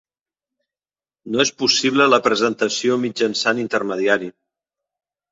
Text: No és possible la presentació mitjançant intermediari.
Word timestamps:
No 1.33 1.43
és 1.43 1.51
possible 1.59 2.07
la 2.13 2.19
presentació 2.27 2.97
mitjançant 3.03 3.61
intermediari. 3.65 4.31